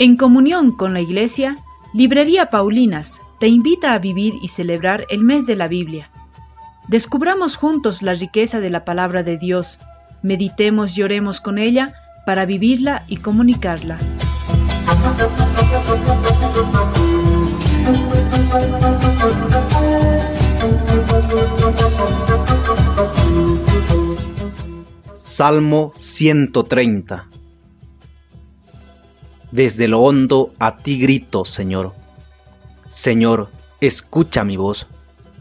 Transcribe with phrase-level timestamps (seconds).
[0.00, 1.58] En comunión con la Iglesia,
[1.92, 6.10] Librería Paulinas te invita a vivir y celebrar el mes de la Biblia.
[6.88, 9.78] Descubramos juntos la riqueza de la palabra de Dios,
[10.22, 11.92] meditemos y oremos con ella
[12.24, 13.98] para vivirla y comunicarla.
[25.12, 27.39] Salmo 130
[29.50, 31.92] Desde lo hondo a ti grito, Señor.
[32.88, 33.50] Señor,
[33.80, 34.86] escucha mi voz.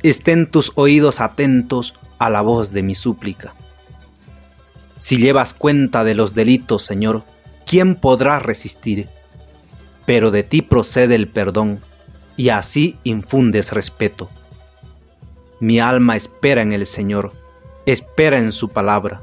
[0.02, 3.54] Estén tus oídos atentos a la voz de mi súplica.
[4.98, 7.24] Si llevas cuenta de los delitos, Señor,
[7.66, 9.08] ¿quién podrá resistir?
[10.06, 11.82] Pero de ti procede el perdón,
[12.36, 14.30] y así infundes respeto.
[15.60, 17.34] Mi alma espera en el Señor,
[17.86, 19.22] espera en su palabra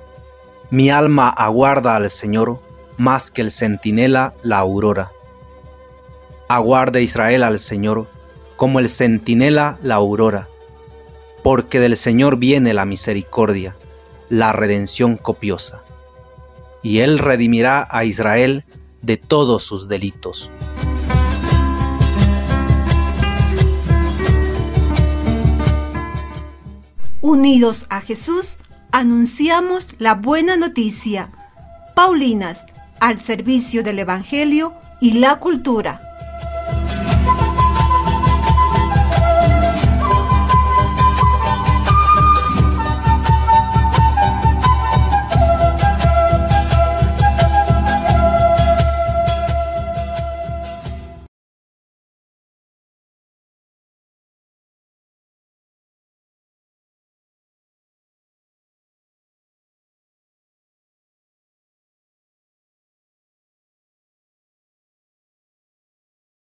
[0.71, 2.61] mi alma aguarda al Señor
[2.97, 5.13] más que el centinela la aurora.
[6.49, 8.07] Aguarda Israel al Señor
[8.57, 10.49] como el centinela la aurora,
[11.43, 13.77] porque del Señor viene la misericordia,
[14.29, 15.83] la redención copiosa,
[16.83, 18.65] y Él redimirá a Israel
[19.03, 20.51] de todos sus delitos.
[27.21, 28.57] Unidos a Jesús,
[28.93, 31.31] anunciamos la buena noticia.
[31.95, 32.67] Paulinas,
[33.01, 36.06] al servicio del Evangelio y la cultura.